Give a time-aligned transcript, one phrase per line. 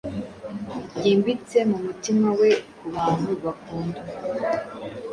[0.95, 4.01] Byimbitse mumutima we kubantu bakundwa